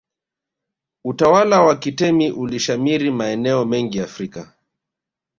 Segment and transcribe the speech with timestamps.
[1.03, 4.53] utawala wa kitemi ulishamiri maeneo mengi afrika